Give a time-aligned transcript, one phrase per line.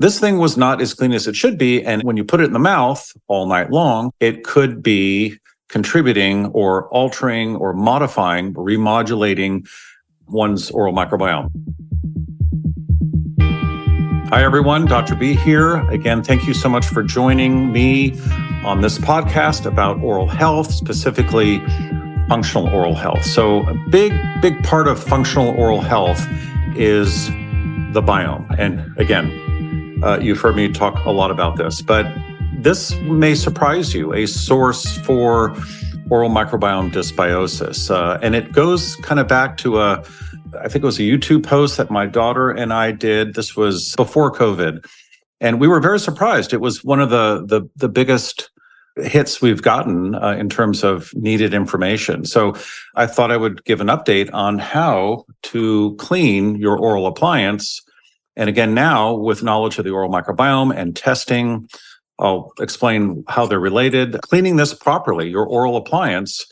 [0.00, 1.84] this thing was not as clean as it should be.
[1.84, 5.38] And when you put it in the mouth all night long, it could be
[5.68, 9.68] contributing or altering or modifying, remodulating
[10.26, 11.50] one's oral microbiome.
[14.30, 14.86] Hi, everyone.
[14.86, 15.16] Dr.
[15.16, 15.76] B here.
[15.90, 18.18] Again, thank you so much for joining me
[18.64, 21.58] on this podcast about oral health, specifically
[22.26, 23.22] functional oral health.
[23.22, 26.26] So, a big, big part of functional oral health
[26.74, 27.26] is
[27.92, 28.46] the biome.
[28.58, 29.49] And again,
[30.02, 32.06] uh, you've heard me talk a lot about this, but
[32.58, 35.54] this may surprise you a source for
[36.10, 37.90] oral microbiome dysbiosis.
[37.90, 40.04] Uh, and it goes kind of back to a
[40.58, 43.34] I think it was a YouTube post that my daughter and I did.
[43.34, 44.84] This was before COVID.
[45.40, 46.52] And we were very surprised.
[46.52, 48.50] It was one of the the, the biggest
[48.96, 52.24] hits we've gotten uh, in terms of needed information.
[52.24, 52.54] So
[52.96, 57.80] I thought I would give an update on how to clean your oral appliance.
[58.40, 61.68] And again, now with knowledge of the oral microbiome and testing,
[62.18, 64.18] I'll explain how they're related.
[64.22, 66.46] Cleaning this properly, your oral appliance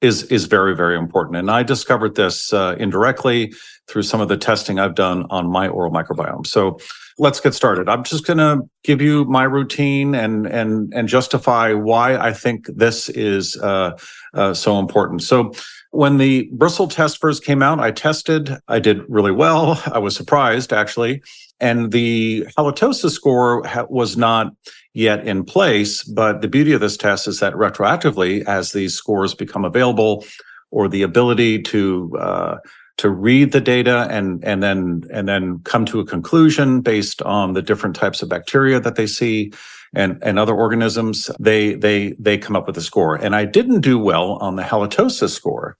[0.00, 1.36] is is very very important.
[1.36, 3.52] And i discovered this uh, indirectly
[3.88, 6.46] through some of the testing i've done on my oral microbiome.
[6.46, 6.78] So
[7.18, 7.88] let's get started.
[7.88, 12.66] I'm just going to give you my routine and and and justify why i think
[12.74, 13.96] this is uh,
[14.34, 15.22] uh, so important.
[15.22, 15.52] So
[15.94, 18.56] when the Bristle test first came out, I tested.
[18.68, 19.80] I did really well.
[19.86, 21.22] I was surprised, actually.
[21.60, 24.52] And the halitosis score ha- was not
[24.92, 26.02] yet in place.
[26.02, 30.24] But the beauty of this test is that retroactively, as these scores become available,
[30.72, 32.56] or the ability to uh,
[32.96, 37.52] to read the data and and then and then come to a conclusion based on
[37.52, 39.52] the different types of bacteria that they see
[39.94, 43.16] and and other organisms they they they come up with a score.
[43.16, 45.76] And i didn't do well on the halitosis score.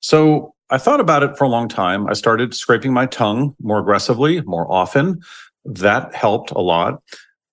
[0.00, 2.06] So i thought about it for a long time.
[2.08, 5.20] I started scraping my tongue more aggressively more often.
[5.64, 7.02] That helped a lot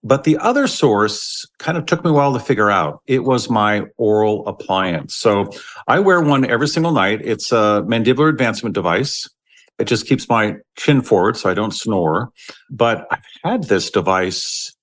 [0.04, 3.02] but the other source kind of took me a while to figure out.
[3.08, 5.16] It was my oral appliance.
[5.16, 5.50] So
[5.88, 7.22] I wear one every single night.
[7.24, 9.30] It's a mandibular advancement device.
[9.80, 12.31] It just keeps my chin forward so I don't snore.
[12.69, 14.75] But I've had this device.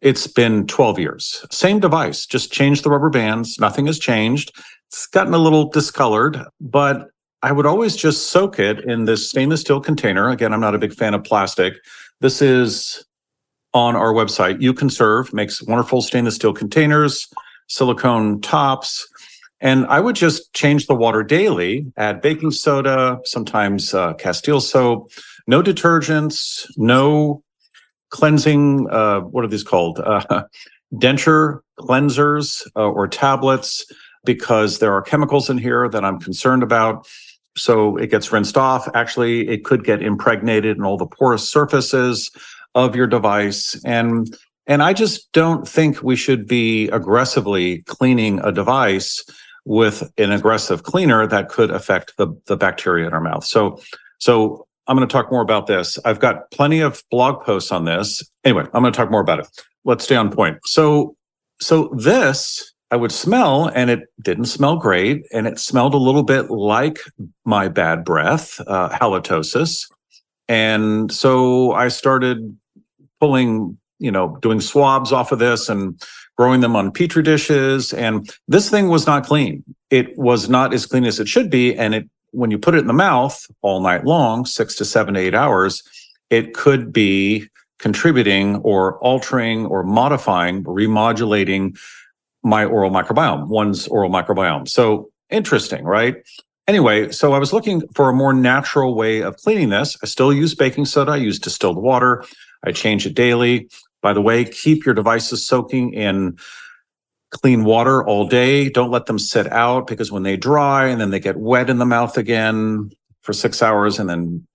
[0.00, 1.44] It's been 12 years.
[1.50, 3.58] Same device, just changed the rubber bands.
[3.58, 4.54] Nothing has changed.
[4.88, 7.08] It's gotten a little discolored, but
[7.42, 10.28] I would always just soak it in this stainless steel container.
[10.28, 11.74] Again, I'm not a big fan of plastic.
[12.20, 13.04] This is
[13.74, 14.60] on our website.
[14.60, 17.28] UConserve makes wonderful stainless steel containers,
[17.68, 19.06] silicone tops.
[19.60, 25.10] And I would just change the water daily, add baking soda, sometimes uh, Castile soap,
[25.46, 27.42] no detergents, no
[28.10, 30.00] cleansing, uh, what are these called?
[30.08, 30.44] Uh,
[30.94, 33.84] denture cleansers uh, or tablets,
[34.24, 37.06] because there are chemicals in here that I'm concerned about.
[37.58, 38.88] So it gets rinsed off.
[38.94, 42.30] Actually, it could get impregnated in all the porous surfaces
[42.84, 44.36] of your device and
[44.68, 49.24] and I just don't think we should be aggressively cleaning a device
[49.64, 53.46] with an aggressive cleaner that could affect the, the bacteria in our mouth.
[53.46, 53.80] So,
[54.18, 55.98] so I'm going to talk more about this.
[56.04, 58.22] I've got plenty of blog posts on this.
[58.44, 59.48] Anyway, I'm going to talk more about it.
[59.84, 60.58] Let's stay on point.
[60.64, 61.16] So,
[61.60, 65.26] so this I would smell and it didn't smell great.
[65.32, 67.00] And it smelled a little bit like
[67.44, 69.84] my bad breath, uh, halitosis.
[70.48, 72.56] And so I started
[73.20, 76.00] pulling, you know, doing swabs off of this and
[76.36, 77.92] growing them on petri dishes.
[77.92, 79.64] And this thing was not clean.
[79.90, 81.74] It was not as clean as it should be.
[81.74, 85.14] And it, when you put it in the mouth all night long, six to seven
[85.14, 85.82] to eight hours,
[86.30, 87.48] it could be
[87.78, 91.78] contributing or altering or modifying, remodulating
[92.42, 94.68] my oral microbiome, one's oral microbiome.
[94.68, 96.16] So interesting, right?
[96.66, 99.96] Anyway, so I was looking for a more natural way of cleaning this.
[100.02, 101.12] I still use baking soda.
[101.12, 102.24] I use distilled water.
[102.64, 103.68] I change it daily.
[104.02, 106.38] By the way, keep your devices soaking in
[107.30, 108.68] clean water all day.
[108.68, 111.78] Don't let them sit out because when they dry and then they get wet in
[111.78, 114.46] the mouth again for six hours and then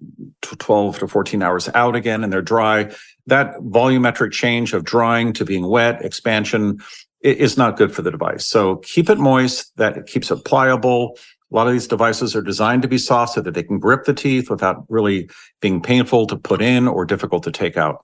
[0.41, 2.91] 12 to 14 hours out again and they're dry,
[3.27, 6.79] that volumetric change of drying to being wet, expansion,
[7.21, 8.45] is not good for the device.
[8.45, 9.71] So keep it moist.
[9.77, 11.17] That keeps it pliable.
[11.53, 14.05] A lot of these devices are designed to be soft so that they can grip
[14.05, 15.29] the teeth without really
[15.61, 18.03] being painful to put in or difficult to take out.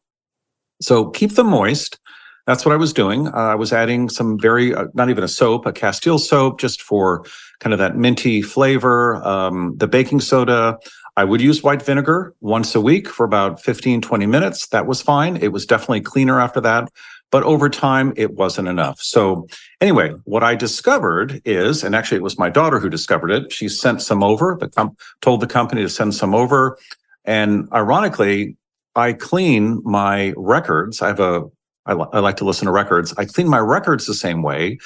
[0.81, 1.99] So keep them moist.
[2.45, 3.27] That's what I was doing.
[3.27, 6.81] Uh, I was adding some very, uh, not even a soap, a Castile soap, just
[6.81, 7.25] for
[7.59, 9.15] kind of that minty flavor.
[9.27, 10.77] Um, the baking soda,
[11.17, 14.67] I would use white vinegar once a week for about 15, 20 minutes.
[14.67, 15.37] That was fine.
[15.37, 16.89] It was definitely cleaner after that.
[17.31, 18.99] But over time, it wasn't enough.
[18.99, 19.47] So
[19.81, 23.51] anyway, what I discovered is, and actually it was my daughter who discovered it.
[23.51, 26.77] She sent some over, the com- told the company to send some over.
[27.25, 28.55] And ironically,
[28.95, 31.01] I clean my records.
[31.01, 31.43] I have a
[31.85, 33.13] I, li- I like to listen to records.
[33.17, 34.77] I clean my records the same way.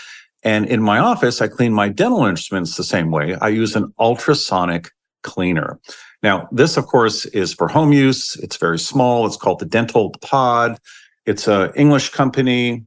[0.44, 3.36] And in my office, I clean my dental instruments the same way.
[3.36, 4.92] I use an ultrasonic
[5.24, 5.80] cleaner.
[6.22, 8.36] Now, this, of course, is for home use.
[8.38, 9.26] It's very small.
[9.26, 10.80] It's called the Dental Pod.
[11.26, 12.86] It's an English company,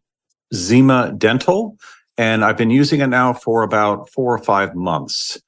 [0.55, 1.77] Zima Dental.
[2.19, 5.39] And I've been using it now for about four or five months.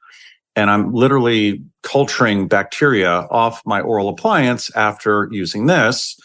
[0.55, 6.19] And I'm literally culturing bacteria off my oral appliance after using this.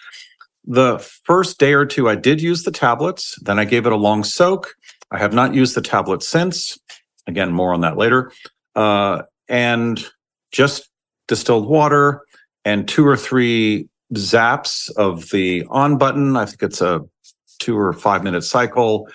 [0.66, 3.38] The first day or two, I did use the tablets.
[3.42, 4.74] Then I gave it a long soak.
[5.12, 6.78] I have not used the tablet since.
[7.28, 8.32] Again, more on that later.
[8.76, 10.04] Uh, and
[10.52, 10.90] just
[11.28, 12.22] distilled water
[12.66, 16.36] and two or three zaps of the on button.
[16.36, 17.02] I think it's a
[17.60, 19.08] two or five minute cycle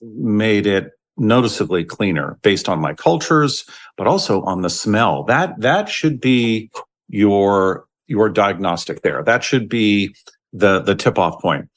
[0.00, 3.64] made it noticeably cleaner based on my cultures,
[3.96, 5.24] but also on the smell.
[5.24, 6.70] That that should be
[7.08, 9.22] your your diagnostic there.
[9.22, 10.14] That should be
[10.52, 11.68] the the tip off point.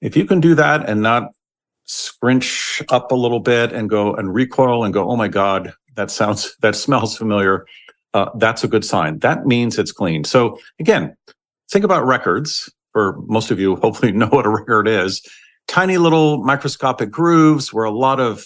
[0.00, 1.30] If you can do that and not
[1.84, 6.10] scrunch up a little bit and go and recoil and go, oh my god, that
[6.10, 7.66] sounds that smells familiar.
[8.14, 9.18] Uh, that's a good sign.
[9.18, 10.24] That means it's clean.
[10.24, 11.16] So again,
[11.70, 12.72] think about records.
[12.92, 15.22] For most of you, hopefully know what a record is.
[15.68, 18.44] Tiny little microscopic grooves where a lot of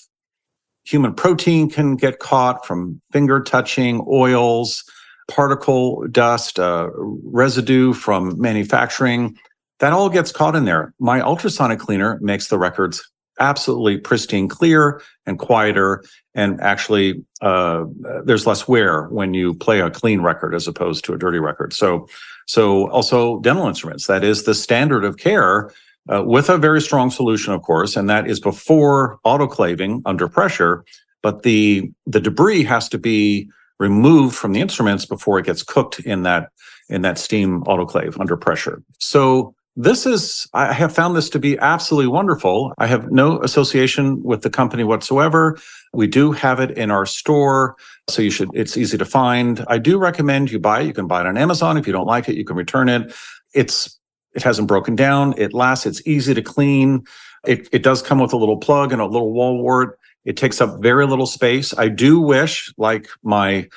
[0.85, 4.83] human protein can get caught from finger touching, oils,
[5.29, 9.37] particle dust, uh, residue from manufacturing.
[9.79, 10.95] That all gets caught in there.
[10.99, 13.09] My ultrasonic cleaner makes the records
[13.41, 16.05] absolutely pristine clear and quieter
[16.35, 17.85] and actually uh,
[18.25, 21.73] there's less wear when you play a clean record as opposed to a dirty record.
[21.73, 22.07] So
[22.47, 25.71] so also dental instruments that is the standard of care
[26.13, 30.85] uh, with a very strong solution of course and that is before autoclaving under pressure
[31.23, 33.49] but the the debris has to be
[33.79, 36.51] removed from the instruments before it gets cooked in that
[36.89, 38.83] in that steam autoclave under pressure.
[38.99, 42.75] So this is, I have found this to be absolutely wonderful.
[42.79, 45.59] I have no association with the company whatsoever.
[45.95, 47.77] We do have it in our store.
[48.09, 49.65] So you should, it's easy to find.
[49.69, 50.87] I do recommend you buy it.
[50.87, 51.79] You can buy it on Amazon.
[51.79, 53.15] If you don't like it, you can return it.
[53.55, 53.99] It's,
[54.35, 55.35] it hasn't broken down.
[55.39, 55.87] It lasts.
[55.87, 57.05] It's easy to clean.
[57.47, 59.99] It, it does come with a little plug and a little wall wart.
[60.27, 61.73] It takes up very little space.
[61.79, 63.69] I do wish, like my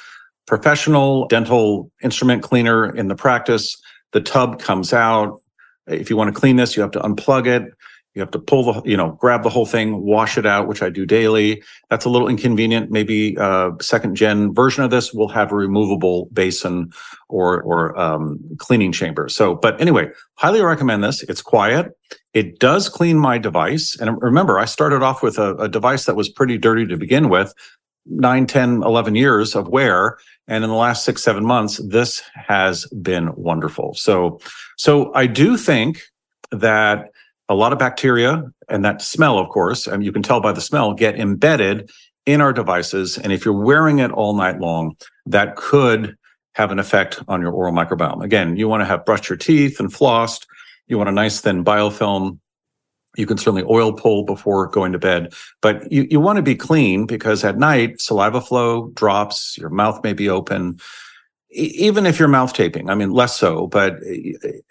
[0.48, 5.40] professional dental instrument cleaner in the practice, the tub comes out
[5.88, 7.74] if you want to clean this, you have to unplug it.
[8.16, 10.84] You have to pull the, you know, grab the whole thing, wash it out, which
[10.84, 11.64] I do daily.
[11.90, 12.92] That's a little inconvenient.
[12.92, 16.92] Maybe a uh, second gen version of this will have a removable basin
[17.28, 19.30] or or um, cleaning chamber.
[19.30, 21.24] So, but anyway, highly recommend this.
[21.24, 21.98] It's quiet.
[22.36, 24.00] It does clean my device.
[24.00, 27.30] And remember, I started off with a, a device that was pretty dirty to begin
[27.30, 27.52] with.
[28.06, 30.18] 9, 10, 11 years of wear.
[30.48, 33.94] And in the last six, seven months, this has been wonderful.
[33.94, 34.40] So,
[34.78, 36.02] so I do think
[36.52, 37.10] that
[37.50, 40.62] a lot of bacteria and that smell, of course, and you can tell by the
[40.62, 41.90] smell, get embedded
[42.26, 43.18] in our devices.
[43.18, 44.96] And if you're wearing it all night long,
[45.26, 46.16] that could
[46.56, 48.24] have an effect on your oral microbiome.
[48.24, 50.46] Again, you want to have brushed your teeth and flossed.
[50.88, 52.40] You want a nice thin biofilm
[53.16, 56.56] you can certainly oil pull before going to bed, but you, you want to be
[56.56, 60.80] clean because at night, saliva flow drops, your mouth may be open.
[61.56, 64.00] Even if you're mouth taping, I mean, less so, but,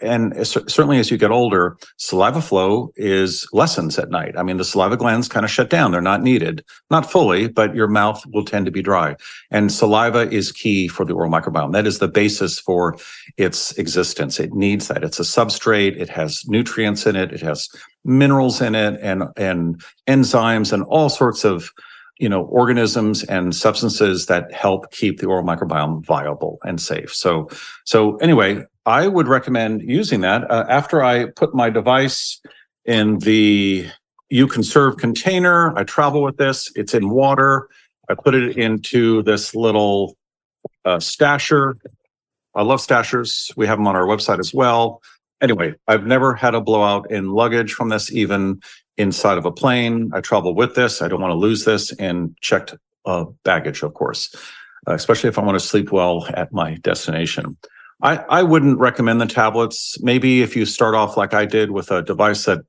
[0.00, 4.36] and certainly as you get older, saliva flow is lessens at night.
[4.36, 5.92] I mean, the saliva glands kind of shut down.
[5.92, 9.14] They're not needed, not fully, but your mouth will tend to be dry.
[9.52, 11.72] And saliva is key for the oral microbiome.
[11.72, 12.96] That is the basis for
[13.36, 14.40] its existence.
[14.40, 15.04] It needs that.
[15.04, 15.96] It's a substrate.
[16.00, 17.30] It has nutrients in it.
[17.30, 17.68] It has
[18.04, 21.70] minerals in it and and enzymes and all sorts of
[22.18, 27.12] you know organisms and substances that help keep the oral microbiome viable and safe.
[27.12, 27.48] So
[27.84, 32.40] so anyway i would recommend using that uh, after i put my device
[32.84, 33.88] in the
[34.32, 35.76] UConserve container.
[35.78, 36.72] I travel with this.
[36.74, 37.68] It's in water.
[38.08, 40.16] I put it into this little
[40.84, 41.74] uh, stasher.
[42.54, 43.54] I love stashers.
[43.56, 45.02] We have them on our website as well
[45.42, 48.62] anyway, I've never had a blowout in luggage from this, even
[48.96, 50.10] inside of a plane.
[50.14, 51.02] I travel with this.
[51.02, 54.34] I don't want to lose this and checked uh, baggage, of course,
[54.86, 57.56] uh, especially if I want to sleep well at my destination.
[58.02, 60.00] I, I wouldn't recommend the tablets.
[60.02, 62.60] Maybe if you start off like I did with a device that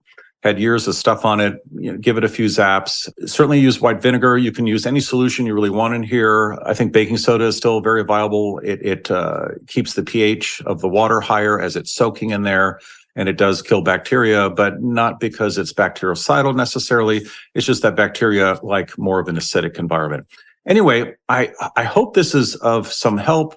[0.44, 1.62] had years of stuff on it.
[1.72, 3.10] You know, give it a few zaps.
[3.26, 4.38] Certainly use white vinegar.
[4.38, 6.60] You can use any solution you really want in here.
[6.66, 8.60] I think baking soda is still very viable.
[8.60, 12.80] It, it uh, keeps the pH of the water higher as it's soaking in there.
[13.16, 17.22] And it does kill bacteria, but not because it's bactericidal necessarily.
[17.54, 20.28] It's just that bacteria like more of an acidic environment.
[20.68, 23.56] Anyway, I, I hope this is of some help.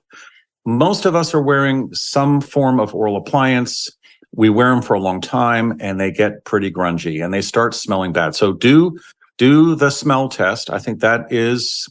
[0.66, 3.88] Most of us are wearing some form of oral appliance
[4.34, 7.74] we wear them for a long time and they get pretty grungy and they start
[7.74, 8.34] smelling bad.
[8.34, 8.98] So do
[9.38, 10.70] do the smell test.
[10.70, 11.88] I think that is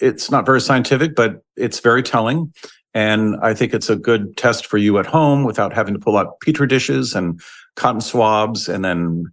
[0.00, 2.52] it's not very scientific, but it's very telling.
[2.94, 6.16] And I think it's a good test for you at home without having to pull
[6.16, 7.40] out petri dishes and
[7.76, 9.24] cotton swabs and then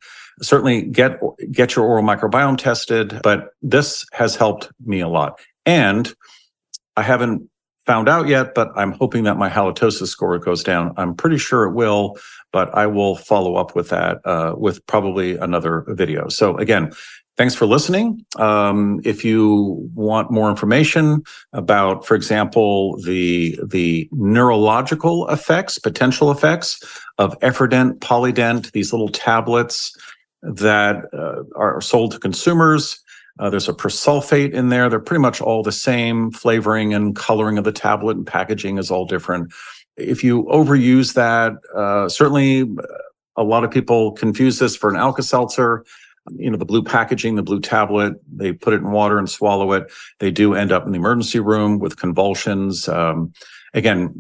[0.41, 1.20] certainly get
[1.51, 3.20] get your oral microbiome tested.
[3.24, 5.39] But this has helped me a lot.
[5.65, 6.13] And
[6.96, 7.49] I haven't
[7.89, 10.93] found out yet, but I'm hoping that my halitosis score goes down.
[10.96, 12.19] I'm pretty sure it will,
[12.51, 16.29] but I will follow up with that uh, with probably another video.
[16.29, 16.91] So again,
[17.36, 18.24] thanks for listening.
[18.36, 26.69] Um, if you want more information about, for example, the the neurological effects, potential effects
[27.17, 29.98] of Efferdent, Polydent, these little tablets
[30.43, 33.00] that uh, are sold to consumers.
[33.39, 34.89] Uh, there's a persulfate in there.
[34.89, 38.91] They're pretty much all the same flavoring and coloring of the tablet and packaging is
[38.91, 39.53] all different.
[39.96, 42.84] If you overuse that, uh, certainly uh,
[43.38, 45.86] a lot of people confuse this for an Alka-Seltzer.
[46.36, 49.72] You know, the blue packaging, the blue tablet, they put it in water and swallow
[49.72, 49.89] it.
[50.19, 52.89] They do end up in the emergency room with convulsions.
[52.89, 53.34] Um,
[53.74, 54.13] again,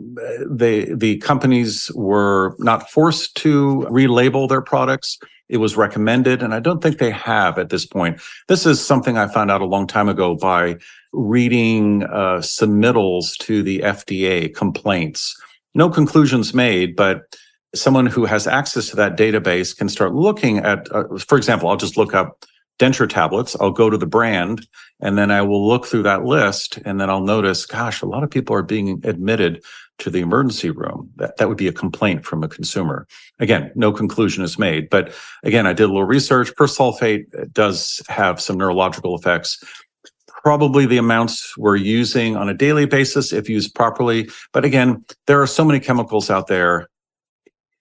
[0.49, 5.19] they, the companies were not forced to relabel their products
[5.49, 8.21] it was recommended, and I don't think they have at this point.
[8.47, 10.77] This is something I found out a long time ago by
[11.11, 15.35] reading uh, submittals to the FDA complaints.
[15.73, 17.35] No conclusions made, but
[17.73, 21.77] someone who has access to that database can start looking at, uh, for example, I'll
[21.77, 22.45] just look up
[22.79, 23.55] denture tablets.
[23.59, 24.65] I'll go to the brand
[25.01, 28.23] and then I will look through that list and then I'll notice, gosh, a lot
[28.23, 29.61] of people are being admitted
[29.99, 31.09] to the emergency room.
[31.17, 33.05] That, that would be a complaint from a consumer.
[33.39, 34.89] Again, no conclusion is made.
[34.89, 36.53] But again, I did a little research.
[36.55, 39.61] Persulfate uh, does have some neurological effects.
[40.27, 44.29] Probably the amounts we're using on a daily basis if used properly.
[44.53, 46.87] But again, there are so many chemicals out there.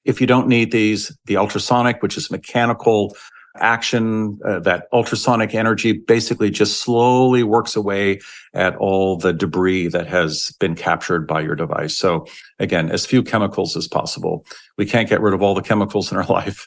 [0.05, 3.15] If you don't need these, the ultrasonic, which is mechanical
[3.61, 8.21] action, uh, that ultrasonic energy basically just slowly works away
[8.55, 11.97] at all the debris that has been captured by your device.
[11.97, 12.27] So
[12.59, 14.47] again, as few chemicals as possible.
[14.77, 16.67] We can't get rid of all the chemicals in our life,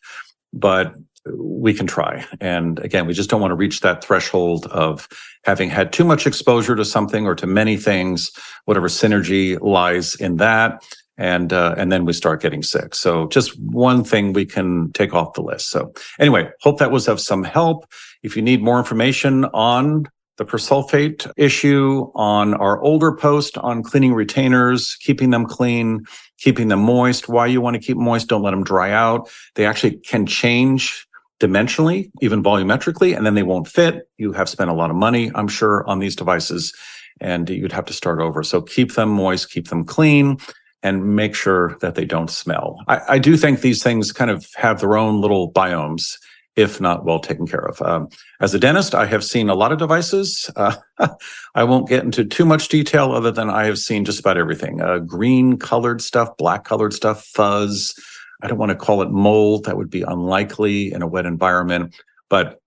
[0.53, 0.93] but
[1.38, 2.25] we can try.
[2.39, 5.07] And again, we just don't want to reach that threshold of
[5.43, 8.31] having had too much exposure to something or to many things,
[8.65, 10.83] whatever synergy lies in that
[11.21, 12.95] and uh, and then we start getting sick.
[12.95, 15.69] So just one thing we can take off the list.
[15.69, 17.85] So anyway, hope that was of some help.
[18.23, 24.15] If you need more information on the persulfate issue, on our older post on cleaning
[24.15, 26.05] retainers, keeping them clean,
[26.39, 29.29] keeping them moist, why you want to keep moist, don't let them dry out.
[29.53, 31.05] They actually can change
[31.39, 34.09] dimensionally, even volumetrically, and then they won't fit.
[34.17, 36.73] You have spent a lot of money, I'm sure, on these devices
[37.19, 38.41] and you'd have to start over.
[38.41, 40.39] So keep them moist, keep them clean
[40.83, 42.77] and make sure that they don't smell.
[42.88, 46.17] I, I, do think these things kind of have their own little biomes,
[46.55, 47.81] if not well taken care of.
[47.81, 48.09] Um,
[48.39, 50.50] as a dentist, I have seen a lot of devices.
[50.55, 50.75] Uh,
[51.55, 54.81] I won't get into too much detail other than I have seen just about everything
[54.81, 57.93] uh, green colored stuff, black colored stuff, fuzz.
[58.41, 59.65] I don't want to call it mold.
[59.65, 61.95] That would be unlikely in a wet environment.
[62.29, 62.60] But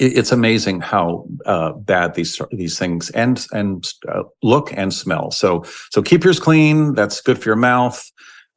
[0.00, 5.30] it's amazing how uh, bad these these things and and uh, look and smell.
[5.30, 6.94] So so keep yours clean.
[6.94, 8.10] That's good for your mouth.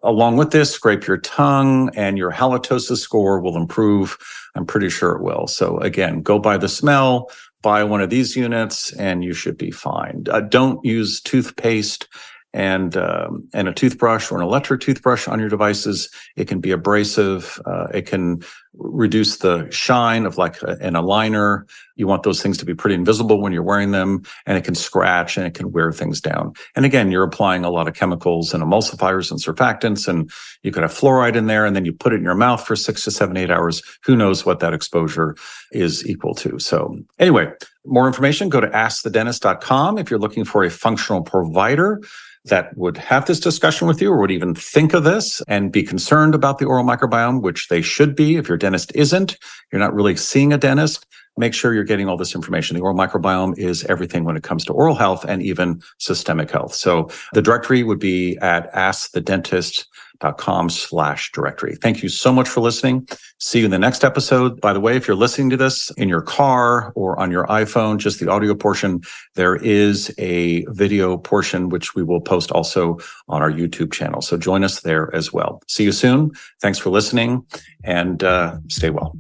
[0.06, 4.18] Along with this, scrape your tongue, and your halitosis score will improve.
[4.56, 5.48] I'm pretty sure it will.
[5.48, 7.30] So again, go by the smell.
[7.62, 10.26] Buy one of these units, and you should be fine.
[10.30, 12.08] Uh, don't use toothpaste
[12.54, 16.10] and um, and a toothbrush or an electric toothbrush on your devices.
[16.36, 17.60] It can be abrasive.
[17.66, 18.42] Uh, it can
[18.76, 21.70] reduce the shine of like a, an aligner.
[21.96, 24.76] You want those things to be pretty invisible when you're wearing them, and it can
[24.76, 26.54] scratch and it can wear things down.
[26.76, 30.32] And again, you're applying a lot of chemicals and emulsifiers and surfactants, and
[30.64, 32.76] you could have fluoride in there, and then you put it in your mouth for
[32.76, 33.82] six to seven, eight hours.
[34.04, 35.36] Who knows what that exposure
[35.72, 36.58] is equal to?
[36.60, 37.52] So anyway,
[37.86, 42.02] more information, go to askthedentist.com if you're looking for a functional provider
[42.46, 45.84] that would have this discussion with you or would even think of this and be
[45.84, 48.36] concerned about the oral microbiome, which they should be.
[48.36, 49.38] If your dentist isn't,
[49.72, 51.06] you're not really seeing a dentist,
[51.38, 52.78] make sure you're getting all this information.
[52.78, 56.74] The oral microbiome is everything when it comes to oral health and even systemic health.
[56.74, 59.88] So the directory would be at askthedentist.com
[60.32, 61.76] com slash directory.
[61.76, 63.08] Thank you so much for listening.
[63.40, 64.62] See you in the next episode.
[64.62, 67.98] By the way, if you're listening to this in your car or on your iPhone,
[67.98, 69.02] just the audio portion,
[69.36, 74.22] there is a video portion, which we will post also on our YouTube channel.
[74.22, 75.62] So join us there as well.
[75.68, 76.32] See you soon.
[76.62, 77.46] Thanks for listening
[77.84, 79.18] and uh, stay well.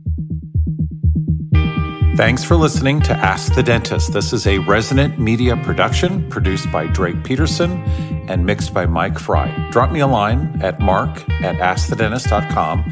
[2.15, 4.13] Thanks for listening to Ask the Dentist.
[4.13, 7.83] This is a Resonant Media production produced by Drake Peterson
[8.27, 9.49] and mixed by Mike Fry.
[9.71, 11.09] Drop me a line at mark
[11.41, 12.83] at askthedentist.com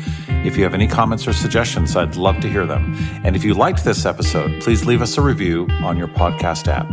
[0.46, 1.96] if you have any comments or suggestions.
[1.96, 2.96] I'd love to hear them.
[3.24, 6.88] And if you liked this episode, please leave us a review on your podcast app.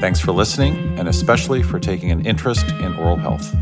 [0.00, 3.54] Thanks for listening and especially for taking an interest in oral health.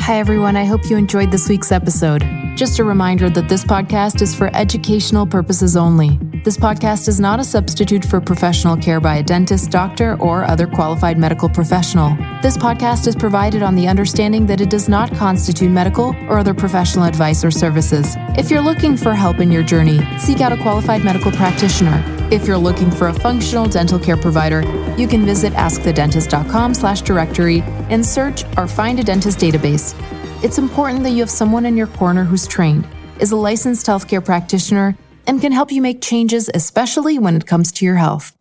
[0.00, 0.56] Hi, everyone.
[0.56, 2.24] I hope you enjoyed this week's episode.
[2.56, 6.18] Just a reminder that this podcast is for educational purposes only.
[6.44, 10.68] This podcast is not a substitute for professional care by a dentist, doctor, or other
[10.68, 12.16] qualified medical professional.
[12.42, 16.54] This podcast is provided on the understanding that it does not constitute medical or other
[16.54, 18.14] professional advice or services.
[18.36, 22.02] If you're looking for help in your journey, seek out a qualified medical practitioner.
[22.30, 24.62] If you're looking for a functional dental care provider,
[24.96, 29.92] you can visit askthedentist.com slash directory and search or find a dentist database.
[30.44, 32.86] It's important that you have someone in your corner who's trained,
[33.18, 34.96] is a licensed healthcare practitioner,
[35.28, 38.37] and can help you make changes, especially when it comes to your health.